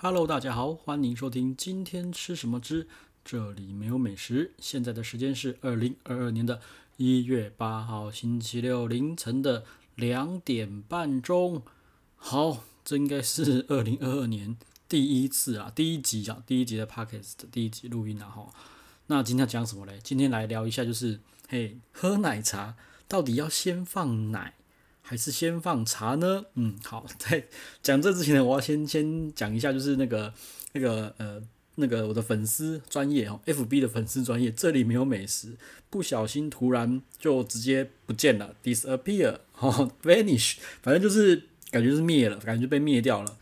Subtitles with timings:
[0.00, 2.86] Hello，大家好，欢迎收听今天吃什么之
[3.24, 4.52] 这里没有美食。
[4.60, 6.60] 现在的时间是二零二二年的
[6.98, 9.64] 一月八号星期六凌晨的
[9.96, 11.64] 两点半钟。
[12.14, 14.56] 好，这应该是二零二二年
[14.88, 18.54] 第一次啊，第一集啊，第一集的 Podcast 第一集录音啊哈。
[19.08, 19.98] 那今天要讲什么嘞？
[20.04, 21.18] 今天来聊一下，就是
[21.48, 22.76] 嘿，喝奶茶
[23.08, 24.54] 到底要先放奶？
[25.08, 26.44] 还是先放茶呢？
[26.52, 27.42] 嗯，好， 在
[27.82, 30.30] 讲这之前呢，我要先先讲一下，就是那个
[30.74, 31.40] 那个呃
[31.76, 35.56] 那个我的粉丝专业哦，FB 的粉丝专业，这里没有美食，
[35.88, 43.38] 不小心突然就直接不见了，disappear 哦，vanish，反正就是感觉是灭了，感觉被灭掉了。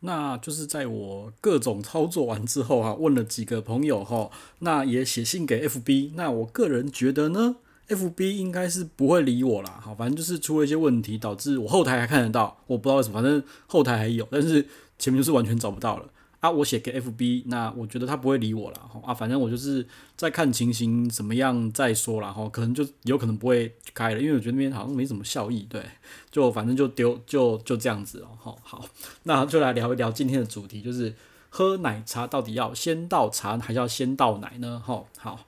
[0.00, 7.56] 那就是在我各种操作完之后哈、啊，问了几个朋友哈，那也写信给 FB，那我个人觉得呢
[7.88, 14.66] ？FB 应该是不会理我啦，好，反正就是出了一些问题，导致我后台还看得到，我不知道为什么，反正后台还有，但是
[14.98, 16.06] 前面就是完全找不到了
[16.40, 16.50] 啊。
[16.50, 25.82] 我写给 FB，那我觉得他不会理我了，啊，反正我就是在看情形怎么样再说啦，哈，可能就有可能不会开了，因为我觉得那边好像没什么效益，对，
[26.30, 28.84] 就反正就丢，就就这样子哦，好，好，
[29.24, 31.14] 那就来聊一聊今天的主题，就是
[31.50, 34.82] 喝奶茶到底要先倒茶还是要先倒奶呢？
[34.84, 35.40] 哈，好。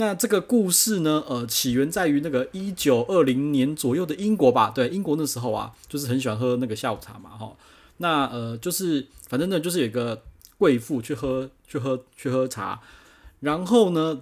[0.00, 4.70] 那这个故事呢，呃，起源在于那个一九二零年左右的英国吧？
[4.70, 7.56] 对，英国那时候啊，就是很喜欢喝那个下午茶嘛，哈。
[7.96, 10.22] 那呃，就是反正呢，就是有一个
[10.56, 12.80] 贵妇去喝去喝去喝茶，
[13.40, 14.20] 然后呢，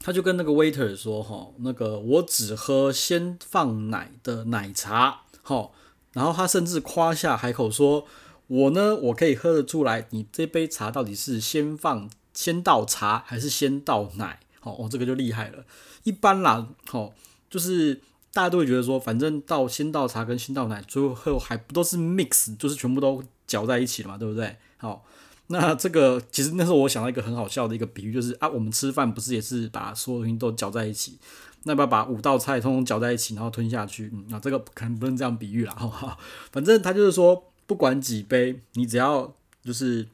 [0.00, 5.70] 他就跟那个 waiter 说，哈，那个我只喝先放奶的奶茶，哈。
[6.14, 8.06] 然后他甚至夸下海口说，
[8.48, 14.40] 我呢，我可以喝得出来，你这杯茶到底是先放先倒茶还是先倒奶。
[14.72, 15.64] 哦，这个就厉害了。
[16.04, 17.12] 一般啦，哦，
[17.50, 17.94] 就是
[18.32, 24.56] 大家都会觉得说，反正倒先倒茶跟先倒奶，最后还不都是 mix，就是全部都搅在一起了嘛，对不对？
[24.76, 25.04] 好，
[25.48, 31.18] 那这个其实那时候我想到一个很好笑的一个比喻，就是啊，我们吃饭不是也是把所有东西都搅在一起，
[31.64, 34.10] 那要把五道菜通通搅在一起，然后吞下去？
[34.12, 36.18] 嗯，那这个可能不能这样比喻啦，好不好？
[36.52, 39.34] 反正他就是说，不管几杯，你只要
[39.64, 40.06] 就是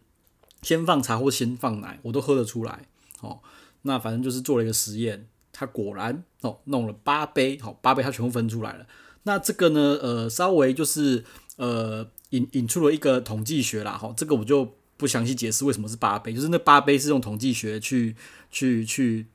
[0.62, 2.86] 先放茶或先放奶，我都喝得出来，
[3.20, 3.40] 哦。
[3.82, 8.86] 那反正就是做了一个实验，他果然哦弄了八杯，好八杯他全部分出来了。
[9.24, 11.24] 那这个呢，呃，稍微就是
[11.56, 18.16] 呃引引出了一个统计学啦，哈，这个我就不详细解释为什么是八杯，就是那八杯是用统计学去
[18.50, 19.26] 去去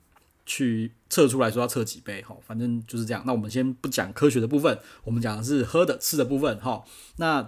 [0.45, 3.23] 去测出来说要测几杯，哈，反正就是这样。
[3.25, 6.83] 那我们先不讲科学的部分，我们讲的是喝的吃的部分，哈。
[7.17, 7.41] 那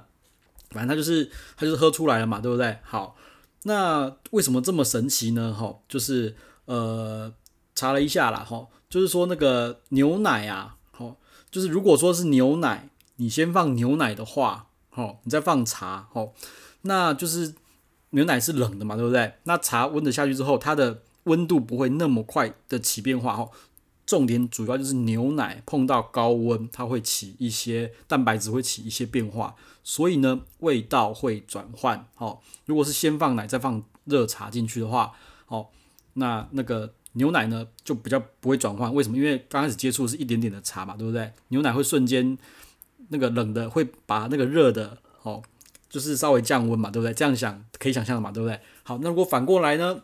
[0.71, 2.77] 反正他就是他就是喝出来了嘛，对不对？
[2.83, 3.15] 好，
[3.63, 5.53] 那为什么这么神奇呢？
[5.53, 6.35] 哈，就是。
[6.69, 7.33] 呃，
[7.73, 11.17] 查了一下啦，吼，就是说那个牛奶啊，吼，
[11.49, 16.35] 就是如果说是牛奶，你先放牛奶的话，吼，你再放茶，吼，
[16.83, 17.55] 那就是
[18.11, 19.33] 牛奶是冷的嘛，对不对？
[19.45, 23.51] 那茶温的下去之后，它的温度不会那么快的起变化，吼。
[24.05, 32.43] 重点主要就是牛奶碰到高温，它会起一些蛋白质会起一些变化，所以呢，味道会转换，吼。
[32.65, 35.13] 如果是先放奶再放热茶进去的话，
[35.47, 35.71] 吼。
[36.13, 39.17] 那那个牛奶呢，就比较不会转换，为什么？
[39.17, 41.31] 因为刚开始接触是一点点的茶嘛，对不对？
[41.49, 42.37] 牛奶会瞬间
[43.09, 45.41] 那个冷的会把那个热的哦，
[45.89, 47.13] 就是稍微降温嘛，对不对？
[47.13, 48.59] 这样想可以想象的嘛，对不对？
[48.83, 50.01] 好，那如果反过来呢？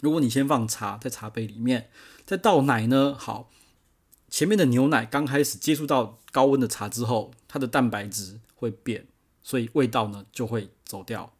[0.00, 1.88] 如果你先放茶在茶杯里面，
[2.26, 3.16] 再倒奶呢？
[3.18, 3.50] 好，
[4.28, 9.06] 前面的牛奶刚开始接触到高温的茶之后，它的蛋白质会变，
[9.42, 11.32] 所以味道呢就会走掉。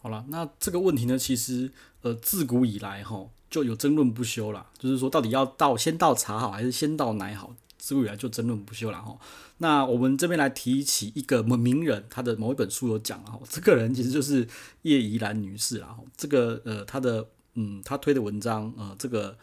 [0.00, 1.72] 好了，那这个问题呢，其实
[2.02, 9.18] 呃自古以来哈就有争论不休啦，就是说到底要倒先倒茶好还是先倒奶好，自古以来就争论不休了哈。
[9.58, 14.46] 那我们这边来提起一个某名人，他的某一本书有讲哈，这个人其实就是
[14.82, 15.96] 叶怡兰女士啦。
[16.16, 19.36] 这个呃他的嗯他推的文章呃这个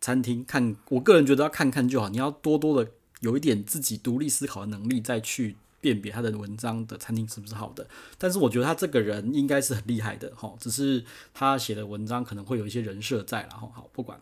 [0.00, 2.90] 餐厅看，我个人觉得要看看就好，你要多多的
[3.20, 5.56] 有一点自己独立思考的能力再去。
[5.80, 7.86] 辨别他的文章的餐厅是不是好的，
[8.18, 14.20] 但是我觉得他这个人应该是很厉害的哈，只是他写的文章可能会有一些人设在，然后好不管。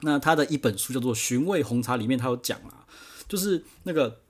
[0.00, 2.86] 那他的一本书叫做《寻味红茶》，里面他有讲啊，
[3.28, 4.20] 就是那个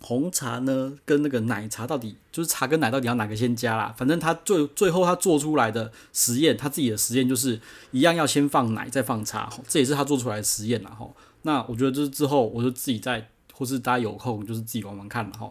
[0.00, 3.94] 红茶呢跟那个奶茶到底就是茶跟奶到底要哪个先加啦？
[3.96, 7.60] 反正他最最后他做出来的实验，他自己的实验就是
[7.92, 11.08] 一样要先放奶再放茶，这也是他做出来的实验啦哈。
[11.42, 15.48] 那我觉得就是之后我就自己在或是大家有空就是自己玩玩看了哈。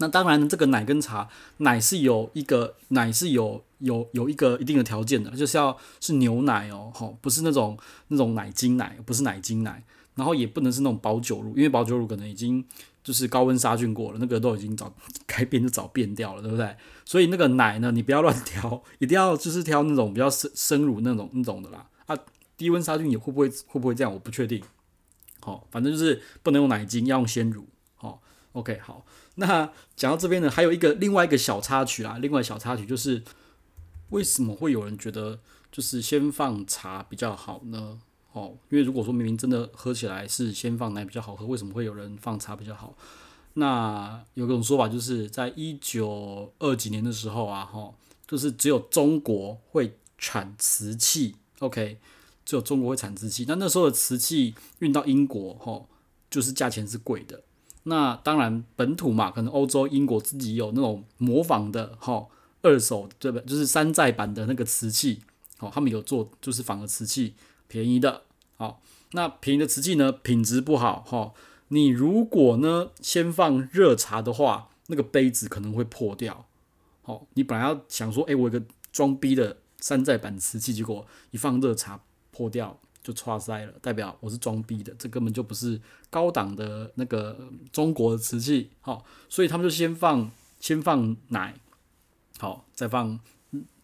[0.00, 12.64] 那当然，这个奶跟茶，奶是有一个奶是有有有一个一定的条件的，就是要是牛奶哦，吼，不是那种那种奶精奶，不是奶精奶，然后也不能是那种保酒乳，因为保酒乳可能已经
[13.04, 14.90] 就是高温杀菌过了，那个都已经早
[15.26, 16.74] 该变就早变掉了，对不对？
[17.04, 21.86] 所以那个奶呢，你不要乱挑，一定要就是挑那种比较生生乳那种那种的啦。
[22.06, 22.16] 啊，
[22.56, 24.10] 低温杀菌也会不会会不会这样？
[24.10, 24.62] 我不确定。
[25.40, 27.66] 好、反正就是不能用奶精，要用鲜乳。
[27.96, 28.22] 好、
[28.52, 29.04] ，OK，好。
[29.40, 33.22] 那讲到这边呢，还有一个另外一个小插曲啦，另外小插曲就是
[34.10, 35.40] 为什么会有人觉得
[35.72, 37.98] 就是先放茶比较好呢？
[38.32, 42.94] 哦，因为如果说明明真的喝起来是先放奶比较好喝，为什么会有人放茶比较好？
[43.54, 47.92] 那有种说法就是在一九二几年的时候啊，哈，
[48.28, 51.98] 就是只有中国会产瓷器，OK，
[52.44, 53.46] 只有中国会产瓷器。
[53.48, 55.86] 那那时候的瓷器运到英国，哈，
[56.30, 57.42] 就是价钱是贵的。
[57.84, 62.26] 那当然本土嘛，可能欧洲英国自己有那种模仿的，哈，
[62.62, 63.46] 二手对不对？
[63.46, 65.22] 就是山寨版的那个瓷器，
[65.60, 67.34] 哦，他们有做就是仿的瓷器。
[67.68, 68.22] 便宜的，
[68.56, 68.82] 好，
[69.12, 71.32] 那便宜的瓷器呢，品质不好，哈。
[71.68, 76.46] 你如果呢先放热茶的话，那个杯子可能会破掉，
[77.02, 78.60] 好，你本来要想说，哎，我有个
[78.90, 82.00] 装逼的山寨版瓷器，结果一放热茶
[82.32, 85.80] 破掉就剉赛了，代表我是装逼的，这根本就不是
[86.10, 91.54] 高档的那个中国的瓷器，好，所以他们就先放先放奶，
[92.38, 93.18] 好，再放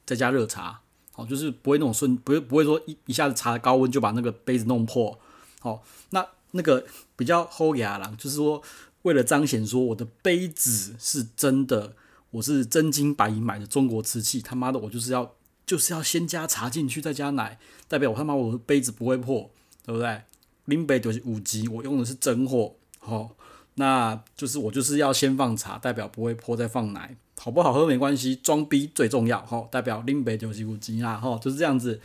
[0.05, 0.81] 再加热茶。
[1.19, 5.19] 哦，就是不会那种瞬，不会不会说一一下子茶高温就把那个杯子弄破。
[5.61, 6.85] 好，那那个
[7.17, 8.63] 比较厚雅啦，就是说
[9.01, 11.97] 为了彰显说我的杯子是真的，
[12.33, 15.33] 我是真金白银买的中国瓷器，他妈的我就是要
[15.67, 17.59] 就是要先加茶进去再加奶，
[17.89, 19.51] 代表我他妈我的杯子不会破，
[19.85, 20.23] 对不对？
[20.67, 22.77] 拎杯就是五级，我用的是真货。
[22.99, 23.37] 好，
[23.75, 27.17] 那就是我就是要先放茶，代表不会破，再放奶。
[27.39, 29.69] 好不好喝没关系，装逼最重要哈。
[29.71, 32.01] 代表拎杯九十五级啊哈，就是这样子。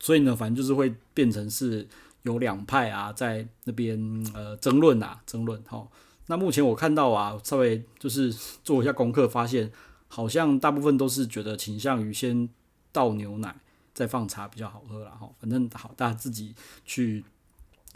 [0.00, 1.86] 所以呢，反正就是会变成是
[2.22, 3.98] 有两派啊，在那边
[4.34, 5.86] 呃争论啊，争论哈。
[6.26, 8.32] 那目前我看到啊，稍微就是
[8.64, 9.70] 做一下功课，发现
[10.08, 12.48] 好像大部分都是觉得倾向于先
[12.92, 13.54] 倒牛奶
[13.94, 15.30] 再放茶比较好喝了哈。
[15.40, 16.54] 反正好，大家自己
[16.84, 17.24] 去。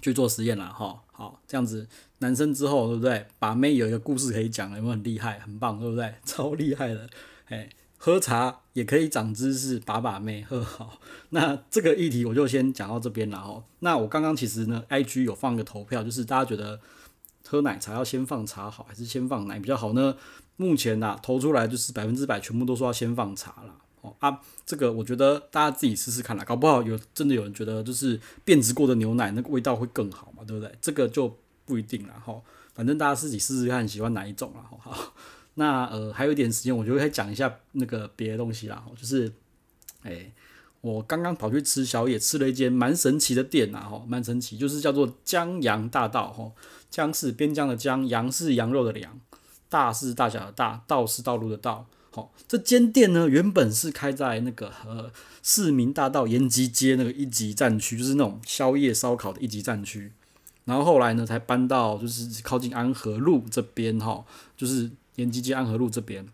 [0.03, 1.89] 去做实验了哈，好，这样子，
[2.19, 3.27] 男生之后对不对？
[3.39, 5.39] 把妹有一个故事可以讲了，有没有很厉害？
[5.39, 6.13] 很棒，对不对？
[6.27, 7.09] 超厉害的，
[7.47, 10.99] 哎，喝茶也可以长知识，把把妹喝好。
[11.31, 13.65] 那这个议题我就先讲到这边了哈。
[13.79, 16.81] 那我刚刚其实呢，IG 有放个投票，就是大家觉得
[17.47, 20.17] 喝奶茶要先放茶好，还是先放奶比较好呢？
[20.57, 24.15] 目前呐，投出来就是百分之百全部都说要先放茶了哦。
[24.21, 30.73] 啊，这个我觉得大家自己试试看啦，搞不好有真的有人觉得就是变质过的牛奶那个味道会更好嘛，对不对？
[30.81, 32.41] 这个就不一定了哈，
[32.75, 34.63] 反正大家自己试试看喜欢哪一种啦。
[34.69, 35.15] 好，
[35.55, 39.33] 那呃还有一点时间，我就会讲一下那个别的东西啦，就是，
[40.03, 40.33] 哎，
[40.81, 46.53] 我刚刚跑去吃宵夜，吃了一间蛮神奇的店呐，哈，蛮神奇，就是叫做江洋大道，哈，
[46.91, 49.19] 江是边疆的江，洋是羊肉的羊，
[49.69, 51.87] 大是大小的大，道是道路的道。
[52.15, 55.11] 好，这间店呢，原本是开在那个呃
[55.43, 60.13] 市民大道延吉街那个一级战区，就是那种宵夜烧烤的一级战区。
[60.65, 64.25] 然后后来呢，才搬到就是靠近安和路这边哈，
[64.57, 66.25] 就是延吉街安和路这边。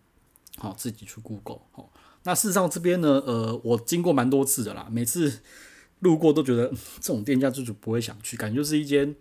[0.59, 1.61] 好，自己去 Google。
[1.73, 1.91] 好，
[2.25, 5.41] 那事实上这边呢，呃，我经过蛮多次的啦，每次
[6.01, 6.69] 路过都觉得
[7.01, 9.15] 这种店家就是不会想去，感觉就是一间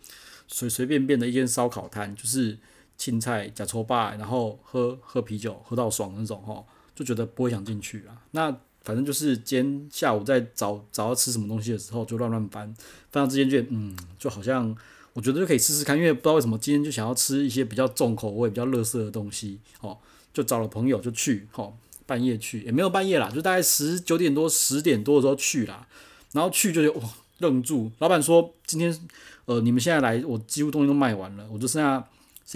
[0.49, 2.57] 随随便便的一间烧烤摊，就是。
[2.99, 6.61] 青菜加葱巴，然后喝喝啤酒，喝到爽那种哈，
[6.93, 8.11] 就觉得不会想进去啊。
[8.31, 12.75] 那反正就是今天下午在找找要吃什么东西的时候，就乱乱翻，
[13.09, 14.75] 翻到这间店，嗯，就好像
[15.13, 19.97] 我觉得就可以试试看，因为不知道为什么今天就想要吃一些比较重口味、比较乐色的东西，哦，
[20.33, 21.73] 就找了朋友就去，哦，
[22.05, 25.87] 半夜去也没有半夜啦，就大概十九点多、十点多的时候去啦，
[26.33, 28.93] 然后去就就哇愣住，老板说今天
[29.45, 32.05] 呃你们现在来，我几乎东西都卖完了，我就剩下。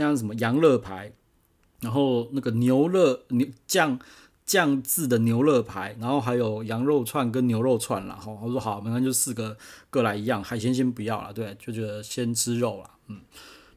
[0.02, 1.12] 像什么羊肋排，
[1.82, 4.00] 然后那个牛肋牛酱
[4.44, 8.16] 酱制的牛肋排，然后还有羊肉串跟牛肉串啦。
[8.16, 9.56] 哈，我说好，反正就四个
[9.92, 13.22] 各来一样，海鲜先不要了，对，就觉得先吃肉了，嗯，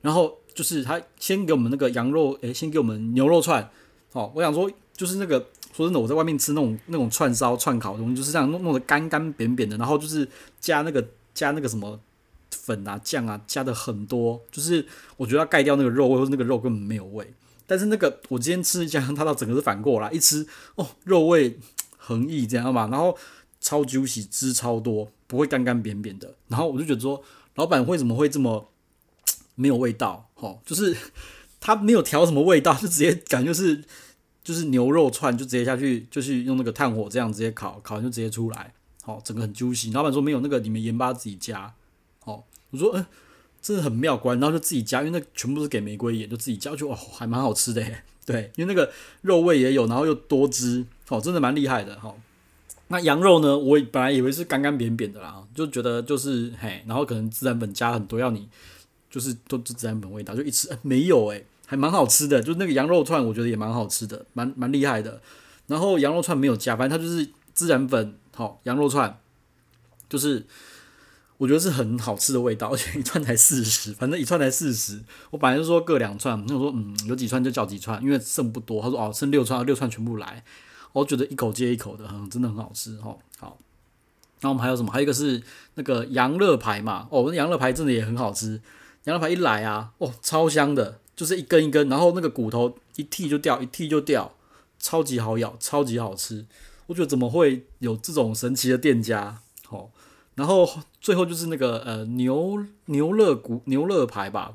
[0.01, 3.69] 然后就是他先给我们那个羊肉，诶，先给我们牛肉串，
[4.13, 5.39] 哦，我想说就是那个
[5.75, 10.27] 说真的，我在外面吃那种那种串烧串烤的东西，就是这样弄弄得干干扁扁的，然后就是
[10.59, 12.01] 加那个加那个什么。
[12.67, 14.85] 粉啊酱啊加的很多，就是
[15.17, 17.33] 我觉得要盖掉那个肉味，或者那个肉根本没有味。
[17.65, 20.45] 但是那个我今天吃一家， 它到整个是反过来，一吃
[20.75, 21.61] 哦肉味
[21.97, 23.17] 横溢，这样嘛，然后
[23.61, 26.35] 超 juicy 汁超多，不会干干扁扁的。
[26.49, 27.23] 然后我就觉得说，
[27.55, 28.73] 老板为什么会这么
[29.55, 30.29] 没有味道？
[30.35, 30.97] 哦，就是
[31.61, 33.85] 他没有调什么味道， 就直接感觉是
[34.43, 39.93] 就是牛肉串就直接下去，就是用那个炭火这样直接烤，烤完就直接出来，好，整个很 juicy。
[39.93, 41.75] 老板说没有那个，你们盐巴自己加。
[42.71, 43.07] 我说，嗯，
[43.63, 48.03] 真的很妙观，然后就自己加，因为那全部是给玫瑰盐，就自己加，就哦还蛮好吃的耶。
[48.27, 48.93] 对，因为那个
[49.23, 52.13] 肉味也有，然后又多汁，哦，真的蛮厉害的哈。
[52.89, 58.49] 那羊肉呢，我本来以为是干干扁扁的啦，就觉得就是嘿，然后可能孜然粉加很多，要你
[59.09, 65.21] 就是都孜然粉味道，就一吃，欸，没有诶，还蛮好吃的，就那个羊肉串我觉得也蛮好吃的，蛮蛮厉害的。
[65.69, 69.21] 然后羊肉串没有加，反正它就是孜然粉，好，羊肉串
[70.09, 70.45] 就是。
[71.39, 75.03] 我觉得是很好吃的味道，而 且一串才四十，反正一串才四十。
[75.31, 78.81] 我本来就说各两串，那我说嗯，有几串就叫几串，因为剩不多。
[78.81, 80.43] 他说哦，剩六串，六串全部来。
[80.93, 83.19] 我觉得一口接一口的，很真的很好吃哦。
[83.39, 83.59] 好，
[84.41, 84.91] 那我们还有什么？
[84.91, 85.43] 还有一个是
[85.75, 87.07] 那个羊肋排嘛。
[87.11, 88.63] 哦，那羊肋排真的也很好吃。
[89.05, 94.35] 羊肋排一来啊，哦，超香的，就是一根一根，然后那个骨头一剔就掉，一剔就掉，
[94.79, 96.47] 超级好咬，超级好吃。
[96.87, 99.43] 我觉得怎么会有这种神奇的店家？
[99.69, 99.91] 哦。
[100.37, 100.69] 然后
[101.01, 104.55] 最后就是那个呃牛牛肋骨牛肋排吧，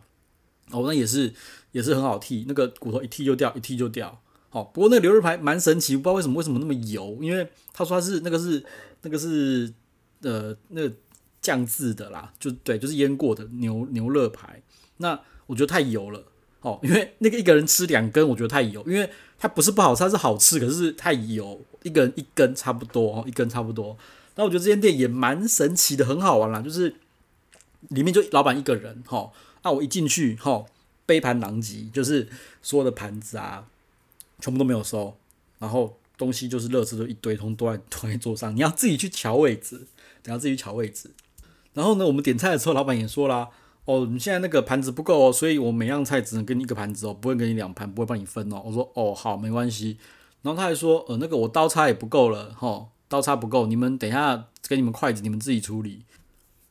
[0.70, 1.34] 哦，那也是
[1.74, 4.22] 也是很好剔，那个骨头一剔就掉，一剔就掉。
[4.50, 8.64] 好，不过那个牛肋排蛮神奇，不知道为什么为什么那么油，因为他说他是那个是
[9.02, 9.74] 那个是
[10.22, 10.94] 呃那个
[11.42, 14.62] 酱制的啦，就对，就是腌过的牛牛肋排。
[14.98, 16.24] 那我觉得太油了，
[16.62, 19.10] 哦，因为那个一个人吃两根，我觉得太油，因为
[19.40, 23.98] 它不是不好吃，它是好吃，可是太油，一个人一根差不多哦，一根差不多。
[24.42, 26.62] 那我觉得这间店也蛮神奇的，很好玩啦。
[26.62, 26.96] 就是
[27.90, 29.32] 里面就老板一个人，哈，
[29.62, 30.66] 那我一进去，哈，
[31.06, 32.28] 杯盘狼藉，就是
[32.60, 33.68] 所有的盘子啊，
[34.40, 35.16] 全部都没有收，
[35.60, 39.86] 然后东西就是垃圾都一堆，通都在都在桌上，你要自己去瞧位置，
[40.24, 41.12] 你要自己去瞧位置。
[41.74, 43.50] 然后呢，我们点菜的时候，老板也说啦，
[43.86, 48.60] 哦，你现在那个盘子不够哦，所以我每样菜只能给你一个盘子哦，不会给你两盘，不会帮你分哦。
[48.66, 50.00] 我说哦，好，没关系。
[50.42, 52.88] 然后他还说，呃，那个我刀叉也不够了，哈。
[53.12, 56.06] 刀叉不够，你们等一下给你们筷子，你们自己处理。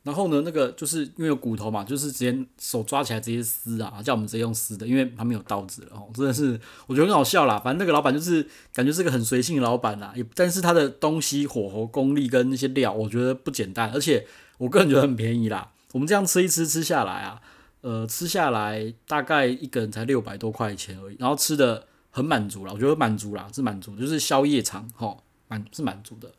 [0.02, 6.08] 然后呢，那个就是因为有骨头嘛，就是直接手抓起来直接撕啊，叫我们直接用撕的，因为他没有刀子了哦。
[6.14, 7.58] 真的是我觉得很好笑啦。
[7.58, 15.70] 反正那个老板就是感觉是个很随性老板啦，也但是他的东西火候功力跟那些料，我觉得不简单，而且我个人觉得很便宜啦。
[15.92, 17.38] 我们这样吃一吃吃下来啊，
[17.82, 25.18] 呃，吃下来大概一个人才六百多块钱而已，然后吃的很满足啦，我觉得满足啦，是满足，就是宵夜场齁。
[25.50, 26.32] 满是满足的，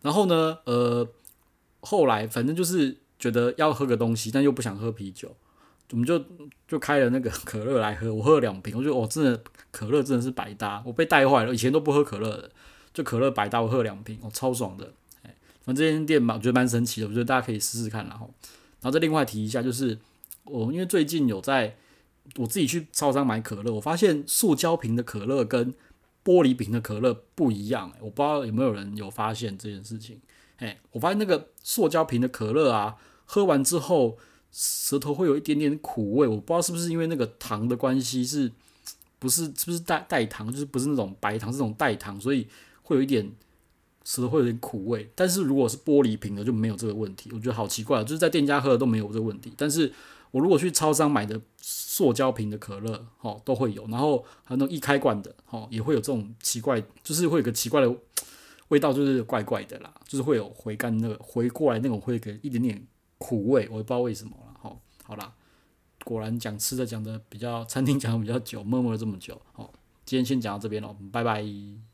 [0.00, 1.06] 然后呢，呃，
[1.80, 5.36] 后来反正就是觉得要喝个东西，但又不想喝啤酒，
[5.90, 6.24] 我们就
[6.68, 8.14] 就开了那个 可乐来喝。
[8.14, 9.42] 我喝了两瓶，我觉得哦，真的
[9.72, 11.52] 可乐真的是百搭，我被带坏了。
[11.52, 12.50] 以前都不喝可乐的，
[12.92, 14.92] 就可乐百搭，我喝了两瓶，哦，超爽的。
[15.24, 15.34] 哎，
[15.64, 18.06] 反正这间店嘛，我觉得蛮神奇的，我觉得大家可以试试看。
[18.06, 18.32] 然后，
[18.80, 19.98] 然后再另外提一下，就是
[20.44, 21.76] 我因为最近有在
[22.36, 25.74] 我自己去超商买可乐，我发现塑胶瓶的可乐跟
[26.24, 30.18] 玻璃瓶的可乐不一样，我不知道有没有人有发现这件事情。
[30.56, 34.16] 哎，我发现那个塑胶瓶的可乐啊，喝完之后
[34.50, 38.50] 舌头会有一点点苦味，我不知道是不是因为那个糖的关系，是
[39.18, 42.46] 不是是不是代代糖，就是不是那种白糖，是这种代糖，所以
[42.82, 43.30] 会有一点
[44.04, 45.10] 吃的会有点苦味。
[45.14, 49.92] 但是如果是玻璃瓶的就没有这个问题，我觉得好奇怪，就是在店家喝的都没有这个问题，但是。
[50.34, 57.96] 我如果去超商买的塑胶瓶的可乐，哦，都会有，然后还有那种易开罐的，哦，也会有这种奇怪，就是会有个奇怪的
[58.66, 62.84] 味道，就是怪怪的啦，就是会有回甘那个回过来那种会给一点点
[63.18, 65.32] 苦味，我也不知道为什么了，好，好啦，
[66.04, 69.72] 果然讲吃的讲的比较餐厅讲的比较久，默默了这么久，好，
[70.04, 71.93] 今天先讲到这边喽，拜拜。